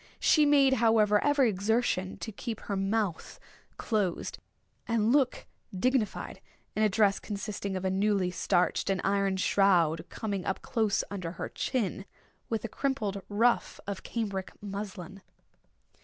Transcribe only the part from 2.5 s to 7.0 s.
her mouth closed and look dignified, in a